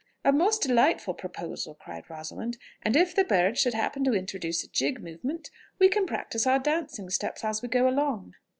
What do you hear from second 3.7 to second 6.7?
happen to introduce a jig movement, we can practise our